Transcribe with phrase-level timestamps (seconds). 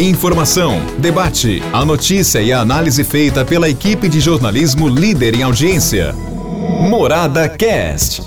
[0.00, 6.12] Informação, debate, a notícia e a análise feita pela equipe de jornalismo líder em audiência.
[6.88, 8.22] Morada Cast.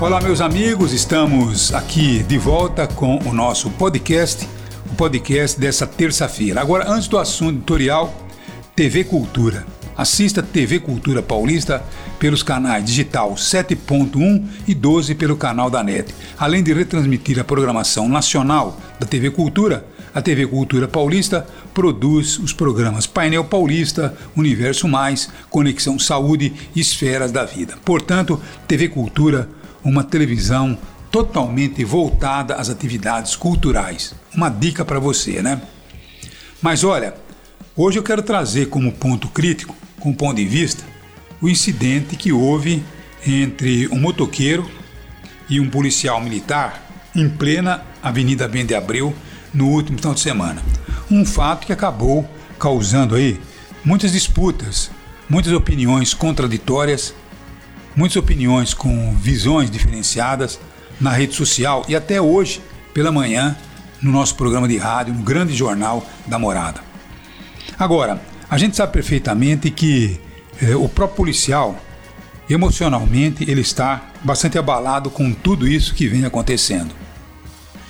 [0.00, 4.48] Olá, meus amigos, estamos aqui de volta com o nosso podcast,
[4.90, 6.62] o podcast dessa terça-feira.
[6.62, 8.10] Agora, antes do assunto editorial,
[8.74, 9.66] TV Cultura.
[9.94, 11.82] Assista TV Cultura Paulista
[12.18, 16.14] pelos canais digital 7.1 e 12 pelo canal da NET.
[16.38, 19.84] Além de retransmitir a programação nacional da TV Cultura,
[20.18, 27.30] a TV Cultura Paulista produz os programas Painel Paulista, Universo Mais, Conexão Saúde e Esferas
[27.30, 27.78] da Vida.
[27.84, 29.48] Portanto, TV Cultura,
[29.84, 30.76] uma televisão
[31.08, 34.12] totalmente voltada às atividades culturais.
[34.34, 35.62] Uma dica para você, né?
[36.60, 37.14] Mas olha,
[37.76, 40.82] hoje eu quero trazer como ponto crítico com ponto de vista
[41.40, 42.82] o incidente que houve
[43.24, 44.68] entre um motoqueiro
[45.48, 46.82] e um policial militar
[47.14, 49.14] em plena Avenida Ben de Abreu
[49.52, 50.62] no último final de semana.
[51.10, 53.40] Um fato que acabou causando aí
[53.84, 54.90] muitas disputas,
[55.28, 57.14] muitas opiniões contraditórias,
[57.94, 60.58] muitas opiniões com visões diferenciadas
[61.00, 62.60] na rede social e até hoje
[62.92, 63.56] pela manhã
[64.00, 66.80] no nosso programa de rádio, no grande jornal da Morada.
[67.78, 70.20] Agora, a gente sabe perfeitamente que
[70.60, 71.76] eh, o próprio policial,
[72.48, 76.94] emocionalmente, ele está bastante abalado com tudo isso que vem acontecendo.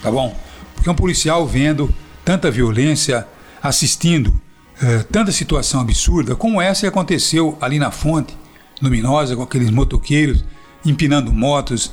[0.03, 0.37] Tá bom?
[0.79, 1.93] Porque um policial vendo
[2.25, 3.27] tanta violência,
[3.61, 4.33] assistindo
[4.81, 8.37] eh, tanta situação absurda, como essa que aconteceu ali na fonte
[8.81, 10.45] luminosa, com aqueles motoqueiros
[10.87, 11.93] empinando motos,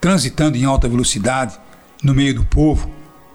[0.00, 1.58] transitando em alta velocidade
[2.00, 2.88] no meio do povo.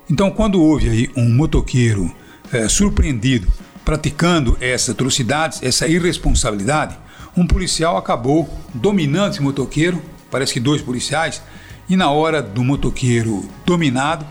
[0.10, 2.10] Então, quando houve aí um motoqueiro
[2.54, 3.52] eh, surpreendido
[3.84, 6.98] praticando essas atrocidades, essa irresponsabilidade,
[7.36, 10.02] um policial acabou dominando esse motoqueiro,
[10.32, 11.42] parece que dois policiais,
[11.90, 14.26] e na hora do motoqueiro dominado,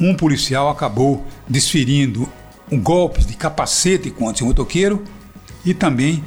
[0.00, 2.28] um policial acabou desferindo
[2.70, 5.02] um golpe de capacete contra esse motoqueiro
[5.64, 6.22] e também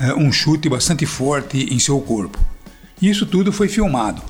[0.00, 2.38] uh, um chute bastante forte em seu corpo.
[3.00, 4.22] Isso tudo foi filmado.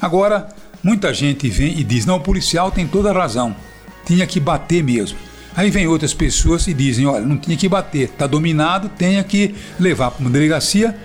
[0.00, 0.48] Agora,
[0.82, 3.54] muita gente vem e diz: não, o policial tem toda a razão,
[4.04, 5.18] tinha que bater mesmo.
[5.56, 9.54] Aí vem outras pessoas e dizem: olha, não tinha que bater, está dominado, tenha que
[9.78, 10.96] levar para uma delegacia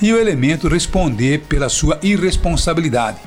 [0.00, 3.18] e o elemento responder pela sua irresponsabilidade.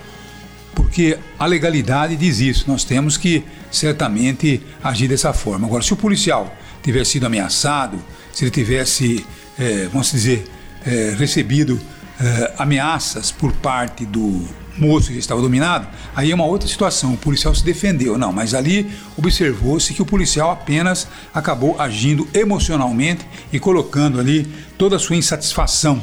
[0.77, 5.65] Porque a legalidade diz isso, nós temos que certamente agir dessa forma.
[5.65, 7.97] Agora, se o policial tivesse sido ameaçado,
[8.31, 9.25] se ele tivesse,
[9.57, 10.45] é, vamos dizer,
[10.85, 11.81] é, recebido
[12.21, 17.15] é, ameaças por parte do moço que estava dominado, aí é uma outra situação.
[17.15, 18.15] O policial se defendeu.
[18.15, 18.87] Não, mas ali
[19.17, 25.99] observou-se que o policial apenas acabou agindo emocionalmente e colocando ali toda a sua insatisfação,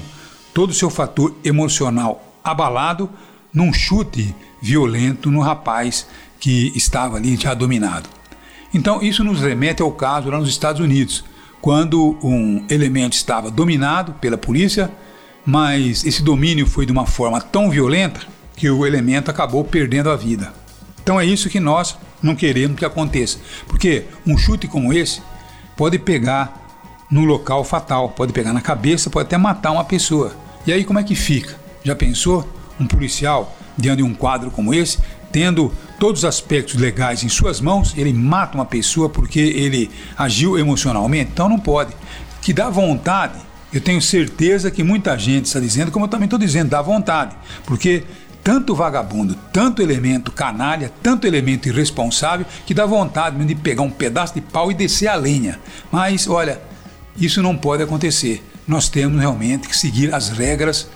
[0.53, 3.09] todo o seu fator emocional abalado
[3.53, 4.34] num chute
[4.65, 6.07] violento no rapaz
[6.41, 8.09] que estava ali já dominado.
[8.73, 11.23] Então, isso nos remete ao caso lá nos Estados Unidos,
[11.61, 14.91] quando um elemento estava dominado pela polícia,
[15.45, 18.23] mas esse domínio foi de uma forma tão violenta
[18.57, 20.53] que o elemento acabou perdendo a vida.
[21.03, 25.21] Então é isso que nós não queremos que aconteça, porque um chute como esse
[25.77, 30.35] pode pegar no local fatal, pode pegar na cabeça, pode até matar uma pessoa.
[30.67, 31.55] E aí como é que fica?
[31.85, 32.49] Já pensou
[32.81, 34.99] um policial diante de um quadro como esse,
[35.33, 40.59] tendo todos os aspectos legais em suas mãos, ele mata uma pessoa porque ele agiu
[40.59, 41.31] emocionalmente?
[41.33, 41.93] Então não pode.
[42.41, 43.39] Que dá vontade,
[43.73, 47.34] eu tenho certeza que muita gente está dizendo, como eu também estou dizendo, dá vontade,
[47.65, 48.05] porque
[48.45, 54.34] tanto vagabundo, tanto elemento canalha, tanto elemento irresponsável, que dá vontade de pegar um pedaço
[54.34, 55.59] de pau e descer a lenha.
[55.91, 56.61] Mas, olha,
[57.17, 58.45] isso não pode acontecer.
[58.69, 60.89] Nós temos realmente que seguir as regras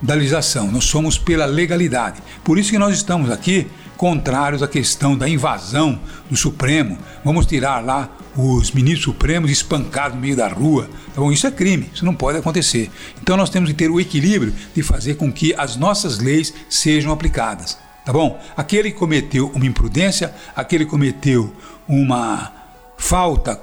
[0.00, 0.70] da legislação.
[0.70, 2.22] Nós somos pela legalidade.
[2.44, 3.66] Por isso que nós estamos aqui
[3.96, 6.00] contrários à questão da invasão
[6.30, 6.96] do Supremo.
[7.24, 10.88] Vamos tirar lá os ministros supremos espancados no meio da rua.
[11.12, 11.32] Tá bom?
[11.32, 12.88] Isso é crime, isso não pode acontecer.
[13.20, 17.12] Então nós temos que ter o equilíbrio de fazer com que as nossas leis sejam
[17.12, 17.76] aplicadas.
[18.06, 18.40] Tá bom?
[18.56, 21.52] Aquele que cometeu uma imprudência, aquele que cometeu
[21.88, 22.52] uma
[22.96, 23.60] falta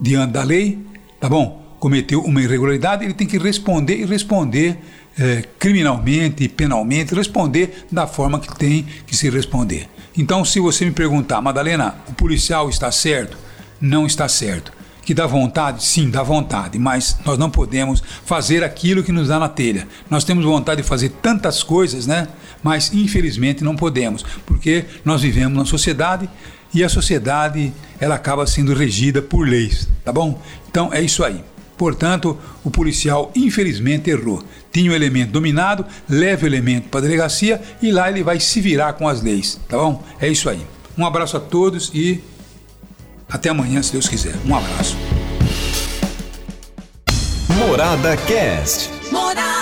[0.00, 0.78] diante da lei,
[1.20, 1.60] tá bom?
[1.80, 4.78] Cometeu uma irregularidade, ele tem que responder e responder
[5.18, 9.88] é, criminalmente, penalmente, responder da forma que tem que se responder.
[10.16, 13.36] Então, se você me perguntar, Madalena, o policial está certo?
[13.80, 14.72] Não está certo.
[15.02, 15.82] Que dá vontade?
[15.82, 19.88] Sim, dá vontade, mas nós não podemos fazer aquilo que nos dá na telha.
[20.08, 22.28] Nós temos vontade de fazer tantas coisas, né?
[22.62, 26.28] Mas infelizmente não podemos, porque nós vivemos numa sociedade
[26.72, 30.40] e a sociedade ela acaba sendo regida por leis, tá bom?
[30.70, 31.42] Então é isso aí.
[31.76, 34.42] Portanto, o policial infelizmente errou.
[34.70, 38.60] Tinha o elemento dominado, leva o elemento para a delegacia e lá ele vai se
[38.60, 40.02] virar com as leis, tá bom?
[40.20, 40.64] É isso aí.
[40.96, 42.22] Um abraço a todos e
[43.28, 44.34] Até amanhã, se Deus quiser.
[44.46, 44.94] Um abraço.
[47.48, 48.90] Morada Cast.
[49.10, 49.61] Morada.